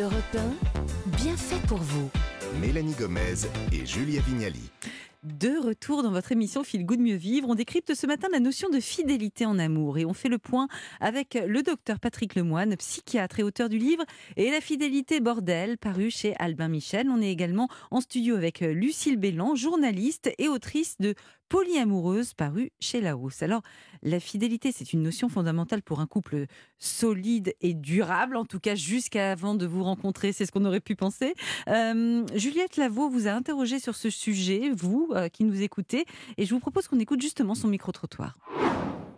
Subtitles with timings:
[0.00, 2.08] Europe 1, bien fait pour vous.
[2.60, 4.70] Mélanie Gomez et Julia Vignali.
[5.24, 8.70] De retour dans votre émission Feel Good Mieux Vivre, on décrypte ce matin la notion
[8.70, 10.68] de fidélité en amour et on fait le point
[11.00, 14.04] avec le docteur Patrick Lemoine, psychiatre et auteur du livre
[14.36, 17.08] Et la fidélité bordel, paru chez Albin Michel.
[17.10, 21.16] On est également en studio avec Lucille Bélan, journaliste et autrice de
[21.48, 23.42] Polyamoureuse, paru chez Larousse.
[23.42, 23.62] Alors,
[24.02, 26.44] la fidélité, c'est une notion fondamentale pour un couple
[26.78, 30.94] solide et durable, en tout cas jusqu'avant de vous rencontrer, c'est ce qu'on aurait pu
[30.94, 31.34] penser.
[31.68, 36.04] Euh, Juliette Lavaux vous a interrogé sur ce sujet, vous euh, qui nous écoutez,
[36.36, 38.38] et je vous propose qu'on écoute justement son micro-trottoir.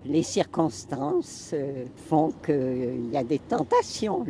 [0.05, 4.25] Les circonstances euh, font qu'il y a des tentations.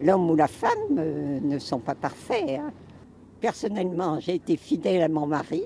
[0.00, 2.58] L'homme ou la femme ne sont pas parfaits.
[2.58, 2.72] Hein.
[3.40, 5.62] Personnellement, j'ai été fidèle à mon mari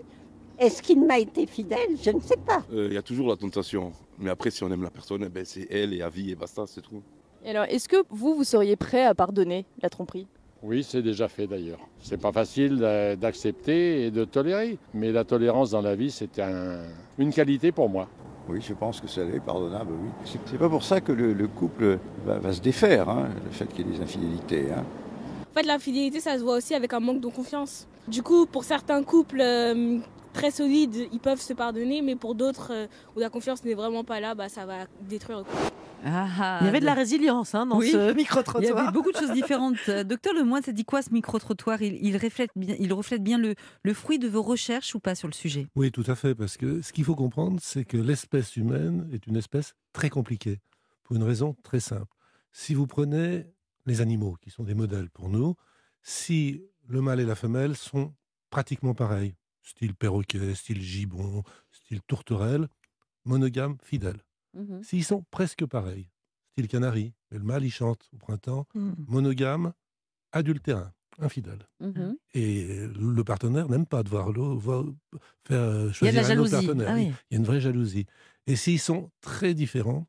[0.59, 1.97] est-ce qu'il m'a été fidèle?
[2.03, 2.63] Je ne sais pas.
[2.73, 3.93] Euh, il y a toujours la tentation.
[4.19, 6.35] Mais après, si on aime la personne, eh ben, c'est elle et à vie et
[6.35, 7.03] basta, c'est tout.
[7.45, 10.27] Et alors, est-ce que vous, vous seriez prêt à pardonner la tromperie?
[10.63, 11.79] Oui, c'est déjà fait d'ailleurs.
[12.01, 12.79] C'est pas facile
[13.21, 16.41] d'accepter et de tolérer, mais la tolérance dans la vie, c'est
[17.19, 18.09] une qualité pour moi.
[18.49, 20.09] Oui, je pense que ça est pardonnable, oui.
[20.47, 23.91] C'est pas pour ça que le, couple va, se défaire, hein, le fait qu'il y
[23.91, 24.67] ait des infidélités.
[24.73, 24.85] Hein.
[25.51, 27.87] En fait, l'infidélité, ça se voit aussi avec un manque de confiance.
[28.09, 29.99] Du coup, pour certains couples euh,
[30.37, 34.05] très solides, ils peuvent se pardonner, mais pour d'autres euh, où la confiance n'est vraiment
[34.05, 35.73] pas là, bah, ça va détruire le couple.
[36.05, 38.63] Ah, il y avait de la résilience hein, dans ce micro-trottoir.
[38.63, 39.91] Il y avait beaucoup de choses différentes.
[40.05, 41.81] Docteur Lemoine, ça dit quoi ce micro-trottoir?
[41.81, 45.27] Il, reflète bien, il reflète bien le, le, fruit de vos recherches ou pas sur
[45.27, 45.67] le sujet?
[45.75, 49.27] Oui, tout à fait, parce que ce qu'il faut comprendre, c'est que l'espèce humaine est
[49.27, 50.61] une espèce très compliquée,
[51.03, 52.15] pour une raison très simple.
[52.53, 53.47] Si vous prenez
[53.87, 55.57] les animaux, qui sont des modèles pour nous,
[56.03, 58.13] si le mâle et la femelle sont
[58.51, 59.35] pratiquement pareils,
[59.67, 62.69] style perroquet, style gibbon, style tourterelle,
[63.25, 64.23] monogame, fidèle.
[64.55, 66.09] Mmh S'ils sont presque pareils,
[66.53, 68.93] style canari, mais le mâle il chante au printemps, mmh.
[69.09, 69.73] monogame,
[70.33, 71.69] adultérin, infidèle.
[71.81, 74.95] Mmh Et le partenaire n'aime pas de voir l'autre
[75.47, 76.89] faire choisir un autre partenaire.
[76.91, 78.07] Ah il y a une vraie jalousie.
[78.47, 80.07] Et s'ils sont très différents,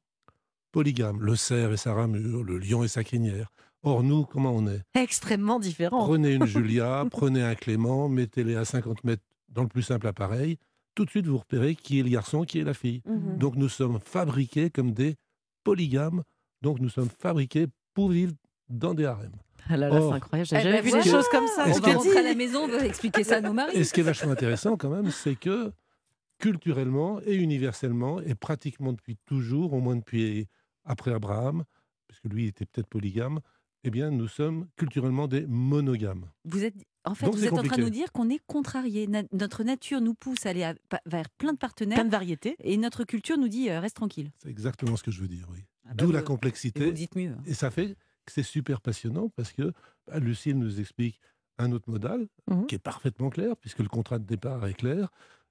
[0.72, 3.52] polygame, le cerf et sa ramure, le lion et sa crinière,
[3.84, 4.82] Or, nous, comment on est?
[4.96, 6.06] Extrêmement différents.
[6.06, 10.58] Prenez une Julia, prenez un Clément, mettez-les à 50 mètres dans le plus simple appareil.
[10.96, 13.02] Tout de suite, vous repérez qui est le garçon, qui est la fille.
[13.06, 13.38] Mhm.
[13.38, 15.16] Donc, nous sommes fabriqués comme des
[15.64, 16.24] polygames.
[16.62, 18.34] Donc, nous sommes fabriqués pour vivre
[18.70, 19.36] dans des harems.
[19.70, 21.66] Ah là là, c'est incroyable, j'ai eh jamais ben vu des choses comme ça.
[21.68, 23.76] On va rentrer à la maison, on va expliquer ça à nos maris.
[23.76, 25.72] Et ce qui est vachement intéressant quand même, c'est que
[26.40, 30.48] culturellement et universellement, et pratiquement depuis toujours, au moins depuis
[30.86, 31.64] après Abraham,
[32.08, 33.42] puisque lui était peut-être polygame,
[33.84, 36.26] eh bien, nous sommes culturellement des monogames.
[36.46, 36.76] Vous êtes,
[37.08, 39.08] en fait, vous êtes en train de nous dire qu'on est contrarié.
[39.32, 40.72] notre nature nous pousse à aller
[41.06, 44.32] vers plein de partenaires, plein de variétés, et notre culture nous dit euh, reste tranquille.
[44.42, 45.66] C'est exactement ce que je veux dire, oui.
[45.86, 46.84] Ah bah D'où la complexité.
[46.84, 47.32] Et vous dites mieux.
[47.32, 47.44] Hein.
[47.46, 49.72] Et ça fait que c'est super passionnant parce que
[50.08, 51.20] bah, Lucille nous explique
[51.58, 55.10] un autre modèle mmh qui est parfaitement clair, puisque le contrat de départ est clair.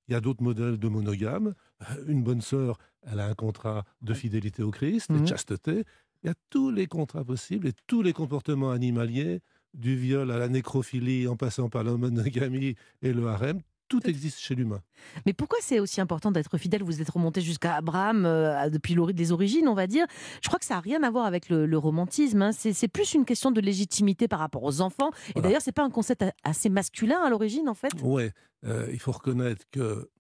[0.08, 1.54] Il y a d'autres modèles de monogames.
[1.82, 5.84] Euh, une bonne sœur, elle a un contrat de fidélité au Christ, de mmh chasteté.
[6.22, 9.40] Il y a tous les contrats possibles et tous les comportements animaliers,
[9.76, 14.40] du viol à la nécrophilie, en passant par la monogamie et le harem, tout existe
[14.40, 14.82] chez l'humain.
[15.26, 16.82] Mais pourquoi c'est aussi important d'être fidèle?
[16.82, 20.06] Vous êtes remonté jusqu'à Abraham euh, depuis les origines, on va dire.
[20.42, 22.42] Je crois que ça n'a rien à voir avec le, romantisme.
[22.42, 22.50] Hein.
[22.52, 25.10] C'est plus une question de légitimité par rapport aux enfants.
[25.36, 27.92] Et d'ailleurs, c'est pas un concept assez masculin à l'origine, en fait?
[28.02, 28.30] Oui,
[28.64, 30.10] euh, il faut reconnaître que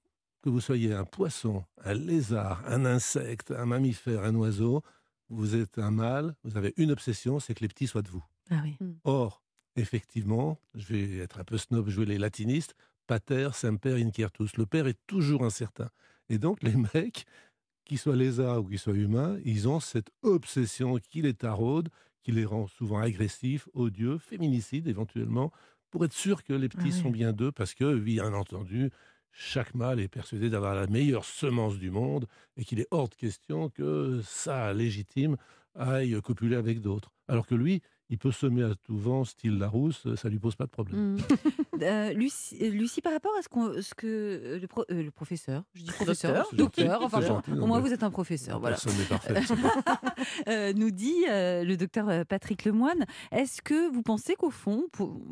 [0.42, 4.80] que vous soyez un poisson, un lézard, un insecte, un mammifère, un oiseau,
[5.28, 8.22] vous êtes un mâle, vous avez une obsession, c'est que les petits soient de vous.
[8.52, 8.76] Ah oui.
[8.78, 8.92] Hmm.
[9.02, 9.42] Or,
[9.76, 12.74] effectivement, je vais être un peu snob, jouer les latinistes,
[13.06, 14.56] pater, semper, inquietus.
[14.56, 15.90] Le père est toujours incertain.
[16.28, 17.24] Et donc, les mecs,
[17.84, 21.88] qu'ils soient lézards ou qu'ils soient humains, ils ont cette obsession qui les taraude,
[22.22, 25.52] qui les rend souvent agressifs, odieux, féminicides éventuellement,
[25.90, 28.90] pour être sûr que les petits ah sont bien d'eux, parce que, bien entendu,
[29.30, 32.26] chaque mâle est persuadé d'avoir la meilleure semence du monde
[32.56, 35.36] et qu'il est hors de question que ça légitime
[35.74, 37.12] aille copuler avec d'autres.
[37.28, 40.66] Alors que lui, il peut semer à tout vent, style Larousse, ça lui pose pas
[40.66, 41.14] de problème.
[41.14, 41.18] Mmh.
[41.82, 46.48] Euh, Lucie, par rapport à ce, ce que euh, euh, le, professeur, je dis professeur,
[46.52, 48.60] docteur, enfin, au moins vous êtes un professeur.
[48.60, 48.76] Voilà.
[50.74, 54.84] nous dit le docteur Patrick Lemoine, est-ce que vous pensez qu'au fond,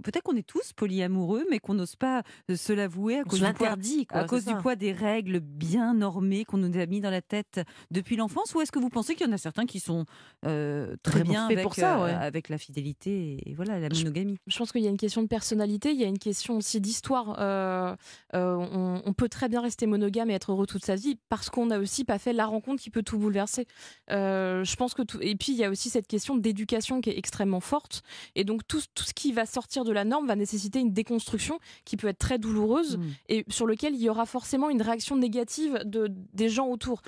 [0.03, 2.23] peut-être qu'on est tous polyamoureux, mais qu'on n'ose pas
[2.55, 3.77] se l'avouer à cause, du poids,
[4.11, 7.61] à cause du poids des règles bien normées qu'on nous a mis dans la tête
[7.91, 10.05] depuis l'enfance, ou est-ce que vous pensez qu'il y en a certains qui sont
[10.43, 14.37] très bien avec, pour ça, avec la fidélité et voilà la monogamie?
[14.47, 16.57] Je, pense qu'il y a une question de personnalité, il y a une question question
[16.57, 17.37] aussi d'histoire.
[17.39, 17.95] Euh,
[18.35, 21.49] euh, on, on peut très bien rester monogame et être heureux toute sa vie parce
[21.49, 23.67] qu'on n'a aussi pas fait la rencontre qui peut tout bouleverser.
[24.11, 25.19] Euh, je pense que tout...
[25.21, 28.03] Et puis, il y a aussi cette question d'éducation qui est extrêmement forte.
[28.35, 31.59] Et donc, tout, tout ce qui va sortir de la norme va nécessiter une déconstruction
[31.85, 33.03] qui peut être très douloureuse Mm.
[33.29, 37.03] et sur lequel il y aura forcément une réaction négative de, des gens autour.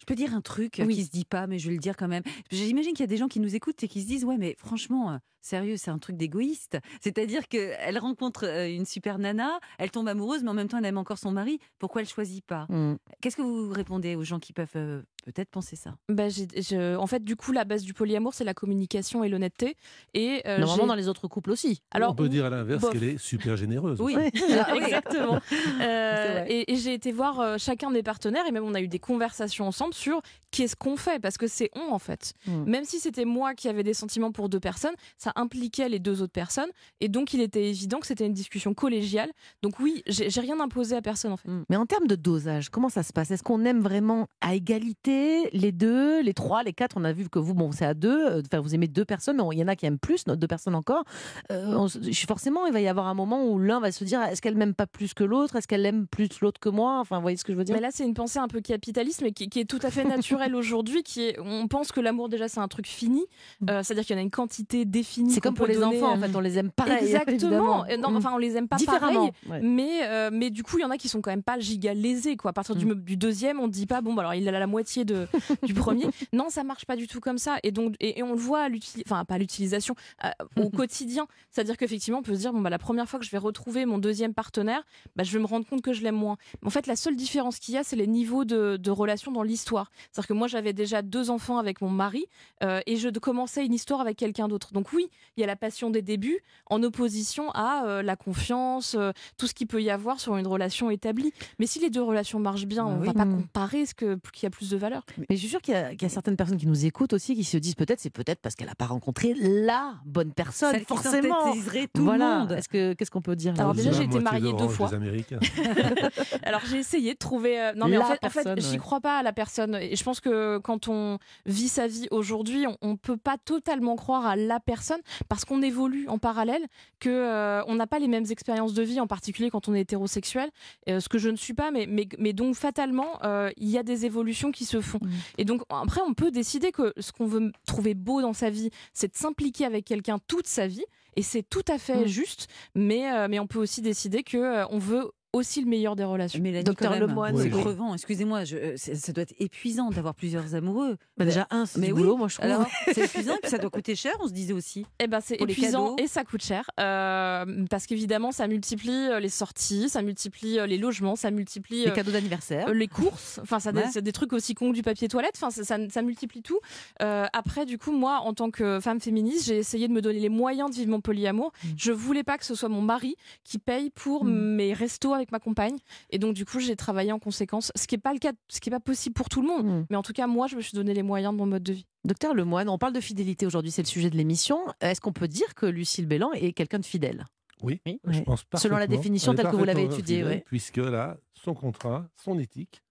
[0.00, 0.94] Je peux dire un truc Oui.
[0.94, 2.22] qui se dit pas, mais je vais le dire quand même.
[2.50, 4.54] J'imagine qu'il y a des gens qui nous écoutent et qui se disent ouais, mais
[4.58, 6.78] franchement, sérieux, c'est un truc d'égoïste.
[7.00, 10.84] C'est-à-dire qu'elle rencontre euh, une super nana, elle tombe amoureuse, mais en même temps, elle
[10.84, 11.58] aime encore son mari.
[11.78, 12.96] Pourquoi elle choisit pas Mm.
[13.20, 15.94] Qu'est-ce que vous répondez aux gens qui peuvent euh, peut-être penser ça?
[16.08, 19.76] Bah, je- en fait, du coup, la base du polyamour, c'est la communication et l'honnêteté.
[20.14, 21.82] Et euh, Normalement, dans les autres couples aussi.
[21.90, 24.00] Alors, On peut dire à l'inverse qu'elle est super généreuse.
[24.00, 24.16] Oui,
[24.74, 25.40] exactement.
[25.80, 28.88] Euh, et et j'ai été voir euh, chacun des partenaires et même on a eu
[28.88, 30.20] des conversations ensemble sur
[30.50, 31.20] qu'est-ce qu'on fait?
[31.20, 32.32] Parce que c'est on en fait.
[32.46, 32.64] Mm.
[32.64, 36.22] Même si c'était moi qui avais des sentiments pour deux personnes, ça impliquait les deux
[36.22, 36.70] autres personnes
[37.00, 39.30] et donc il était évident que c'était une discussion collégiale.
[39.62, 41.48] Donc oui, j'ai rien imposé à personne en fait.
[41.68, 43.30] Mais en termes de dosage, comment ça se passe?
[43.30, 46.96] Est-ce qu'on aime vraiment à égalité les deux, les trois, les quatre?
[46.96, 48.26] On a vu que vous, bon, c'est à deux.
[48.26, 50.46] euh, Enfin, vous aimez deux personnes, mais il y en a qui aiment plus, deux
[50.46, 51.04] personnes encore.
[51.52, 51.86] Euh, on
[52.26, 54.74] forcément, il va y avoir un moment où l'un va se dire est-ce qu'elle m'aime
[54.74, 55.56] pas plus que l'autre?
[55.56, 56.98] Est-ce qu'elle aime plus l'autre que moi?
[57.00, 57.74] Enfin, vous voyez ce que je veux dire?
[57.74, 60.04] Mais là, c'est une pensée un peu capitaliste, mais qui, qui est tout à fait
[60.04, 61.02] naturelle aujourd'hui.
[61.02, 63.24] Qui est, on pense que l'amour déjà c'est un truc fini,
[63.68, 65.17] Euh, c'est-à-dire qu'il y en a une quantité définie.
[65.24, 65.30] Mm.
[65.30, 67.04] C'est comme pour les enfants, en euh, fait, on les aime pareil.
[67.04, 67.84] Exactement.
[67.86, 68.16] Euh, Non, Mm.
[68.16, 69.32] enfin, on les aime pas Différemment, pareil.
[69.50, 69.60] ouais.
[69.62, 71.94] Mais, euh, mais du coup, il y en a qui sont quand même pas giga
[71.94, 72.36] lésés.
[72.36, 72.50] Quoi.
[72.50, 72.94] À partir du, Mm.
[73.04, 75.26] du deuxième, on dit pas, bon, bah, alors il a la moitié de,
[75.62, 76.06] du premier.
[76.32, 77.56] Non, ça marche pas du tout comme ça.
[77.62, 78.68] Et, donc, et, et on le voit, à
[79.06, 79.94] enfin, pas à l'utilisation,
[80.24, 80.28] euh,
[80.62, 81.26] au quotidien.
[81.50, 83.84] C'est-à-dire qu'effectivement, on peut se dire, bon, bah, la première fois que je vais retrouver
[83.86, 84.82] mon deuxième partenaire,
[85.16, 86.36] bah, je vais me rendre compte que je l'aime moins.
[86.62, 89.32] Mais en fait, la seule différence qu'il y a, c'est les niveaux de, de relation
[89.32, 89.90] dans l'histoire.
[90.12, 92.26] C'est-à-dire que moi, j'avais déjà deux enfants avec mon mari
[92.62, 94.72] euh, et je commençais une histoire avec quelqu'un d'autre.
[94.72, 96.40] Donc oui, il y a la passion des débuts
[96.70, 100.46] en opposition à euh, la confiance, euh, tout ce qu'il peut y avoir sur une
[100.46, 101.32] relation établie.
[101.58, 103.06] Mais si les deux relations marchent bien, Bah on oui.
[103.06, 103.40] va pas Mm.
[103.42, 105.04] comparer ce que qui a plus de valeur.
[105.18, 107.12] Mais je suis sûre qu'il y, a- qu'il y a certaines personnes qui nous écoutent
[107.12, 110.70] aussi qui se disent peut-être c'est peut-être parce qu'elle n'a pas rencontré la bonne personne.
[110.72, 111.44] Celle qui forcément.
[111.44, 112.32] synthétiserait tout voilà.
[112.34, 112.52] le monde.
[112.52, 114.90] Est-ce que qu'est-ce qu'on peut dire là Alors déjà, j'ai été mariée deux fois.
[116.42, 117.60] Alors j'ai essayé de trouver.
[117.60, 119.74] euh, Non mais en fait, en fait, j'y crois pas à la personne.
[119.76, 123.96] Et je pense que quand on vit sa vie aujourd'hui, on, on peut pas totalement
[123.96, 124.97] croire à la personne
[125.28, 126.66] parce qu'on évolue en parallèle,
[127.00, 129.80] que euh, on n'a pas les mêmes expériences de vie, en particulier quand on est
[129.80, 130.50] hétérosexuel.
[130.88, 133.78] euh, ce que je ne suis pas, mais mais, mais donc fatalement, euh, il y
[133.78, 135.00] a des évolutions qui se font.
[135.38, 138.70] Et donc après, on peut décider que ce qu'on veut trouver beau dans sa vie,
[138.92, 140.84] c'est de s'impliquer avec quelqu'un toute sa vie.
[141.16, 142.06] Et c'est tout à fait Mm.
[142.06, 142.46] juste,
[142.76, 146.40] mais, euh, mais on peut aussi décider que on veut aussi le meilleur des relations.
[146.40, 147.60] Mélanie, Docteur Lemoine, c'est oui.
[147.60, 147.92] crevant.
[147.94, 150.96] Excusez-moi, je- euh, c'est- ça doit être épuisant d'avoir plusieurs amoureux.
[151.18, 152.46] Bah, déjà un, c'est Mais du oui, boulot, moi je trouve.
[152.50, 154.86] Alors, c'est épuisant, puis ça doit coûter cher, on se disait aussi.
[155.00, 156.70] Eh ben, c'est épuisant et ça coûte cher.
[156.80, 161.92] euh, parce qu'évidemment, ça multiplie euh, les sorties, ça multiplie les logements, ça multiplie les
[161.92, 162.68] cadeaux d'anniversaire.
[162.68, 163.38] euh, les courses.
[163.42, 163.84] Enfin, ça, Ouais.
[163.92, 165.34] c'est des trucs aussi cons que du papier toilette.
[165.36, 166.58] Enfin, ça, ça, ça multiplie tout.
[167.02, 170.20] Euh, après, du coup, moi, en tant que femme féministe, j'ai essayé de me donner
[170.20, 171.52] les moyens de vivre mon polyamour.
[171.64, 171.68] Mm.
[171.76, 173.14] Je voulais pas que ce soit mon mari
[173.44, 174.30] qui paye pour Mm.
[174.56, 175.76] mes restos avec ma compagne.
[176.10, 177.72] Et donc, du coup, j'ai travaillé en conséquence.
[177.76, 179.66] Ce qui est pas le cas, ce qui est pas possible pour tout le monde.
[179.66, 179.86] Mm.
[179.90, 181.72] Mais en tout cas, moi, je me suis donné les moyens de mon mode de
[181.72, 181.86] vie.
[182.04, 184.58] Docteur Lemoine, on parle de fidélité aujourd'hui, c'est le sujet de l'émission.
[184.80, 187.24] Est-ce qu'on peut dire que Lucille Bélan est quelqu'un de fidèle?
[187.62, 187.98] Oui, Oui.
[188.06, 190.44] je pense Selon la définition telle que vous l'avez étudiée, ouais.
[190.46, 192.82] Puisqu'elle a son contrat, son éthique,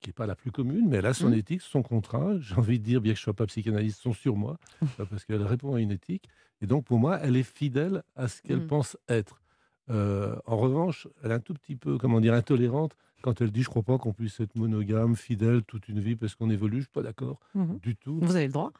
[0.00, 1.34] qui n'est pas la plus commune, mais elle a son Mhm.
[1.38, 2.32] éthique, son contrat.
[2.40, 4.58] J'ai envie de dire, bien que je ne sois pas psychanalyste, sont sur moi,
[5.10, 6.24] parce qu'elle répond à une éthique.
[6.60, 8.66] Et donc, pour moi, elle est fidèle à ce qu'elle Mm.
[8.66, 9.41] Pense être.
[9.90, 13.62] Euh, en revanche, elle est un tout petit peu, comment dire, intolérante quand elle dit,
[13.62, 16.78] je crois pas qu'on puisse être monogame, fidèle toute une vie parce qu'on évolue.
[16.78, 17.78] Je suis pas d'accord Mhm.
[17.80, 18.18] du tout.
[18.20, 18.72] Vous avez le droit.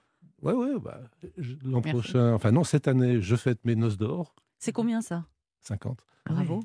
[0.43, 1.01] Ouais, ouais, bah,
[1.65, 5.25] l'an prochain, enfin non, cette année, je fête mes noces d'or, C'est combien ça?
[5.61, 6.05] 50.
[6.27, 6.65] Bravo.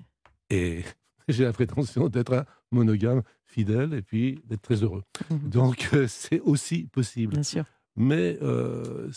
[0.49, 0.83] Et
[1.27, 5.03] j'ai la prétention d'être un monogame fidèle et puis d'être très heureux.
[5.29, 5.49] Mhm.
[5.49, 7.33] Donc euh, c'est aussi possible.
[7.33, 7.65] Bien sûr.
[7.95, 9.11] Mais euh,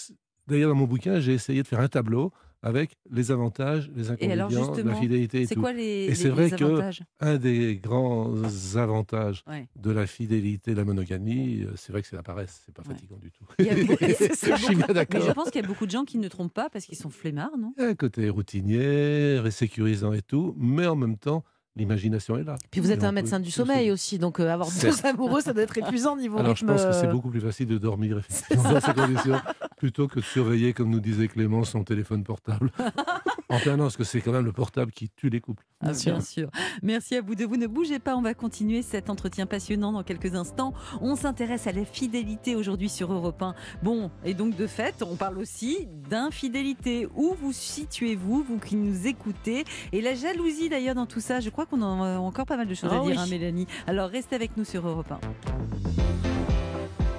[0.47, 2.33] d'ailleurs, dans mon bouquin, j'ai essayé de faire un tableau
[2.63, 5.63] avec les avantages, les Et inconvénients, la fidélité et C'est tout.
[5.63, 8.35] quoi les, Et c'est vrai que avantages un des grands
[8.75, 9.67] avantages Ouais.
[9.77, 12.83] de la fidélité, de la monogamie, euh, c'est vrai que c'est la paresse, c'est pas
[12.83, 12.95] Ouais.
[12.95, 13.45] fatigant du tout.
[13.59, 15.23] Il y a beaucoup- je suis bien beaucoup- Mais d'accord.
[15.27, 17.09] je pense qu'il y a beaucoup de gens qui ne trompent pas parce qu'ils sont
[17.09, 17.73] flemmards, non?
[17.79, 21.45] Il y a un côté routinier, sécurisant et tout, mais en même temps,
[21.77, 22.57] l'imagination est là.
[22.71, 25.07] Puis vous Et êtes on un peut médecin du sommeil aussi, donc euh, avoir deux
[25.07, 27.67] amoureux, ça doit être épuisant niveau Alors je pense que c'est euh, beaucoup plus facile
[27.69, 29.41] de dormir effectivement, dans ces conditions
[29.81, 32.71] plutôt que de surveiller, comme nous disait Clément, son téléphone portable.
[33.49, 35.65] en permanence que c'est quand même le portable qui tue les couples.
[35.81, 36.51] Ah, bien sûr.
[36.83, 37.47] Merci à vous deux.
[37.47, 38.15] Vous ne bougez pas.
[38.15, 40.75] On va continuer cet entretien passionnant dans quelques instants.
[41.01, 43.55] On s'intéresse à la fidélité aujourd'hui sur Europe 1.
[43.83, 47.09] Bon, et donc de fait, on parle aussi d'infidélité.
[47.15, 49.65] Où vous situez-vous, vous qui nous écoutez?
[49.93, 51.41] Et la jalousie d'ailleurs dans tout ça.
[51.41, 53.17] Je crois qu'on a encore pas mal de choses Ah à dire, oui.
[53.17, 53.67] hein, Mélanie.
[53.87, 56.30] Alors restez avec nous sur Europe 1.